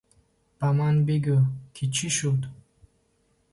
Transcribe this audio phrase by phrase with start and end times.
[0.57, 1.39] Ба ман бигӯ,
[1.75, 2.41] ки чӣ шуд.